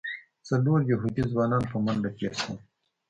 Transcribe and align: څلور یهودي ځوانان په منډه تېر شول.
څلور 0.47 0.79
یهودي 0.91 1.23
ځوانان 1.31 1.63
په 1.71 1.77
منډه 1.85 2.09
تېر 2.17 2.33
شول. 2.41 2.57